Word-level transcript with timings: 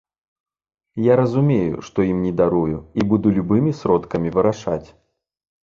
Я 1.11 1.17
разумею, 1.19 1.75
што 1.91 2.07
ім 2.13 2.17
не 2.29 2.33
дарую 2.41 2.79
і 2.99 3.07
буду 3.13 3.37
любымі 3.39 3.77
сродкамі 3.83 4.35
вырашаць. 4.41 4.85